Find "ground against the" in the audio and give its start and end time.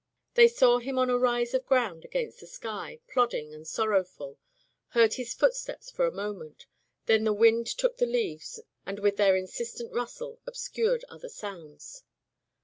1.67-2.47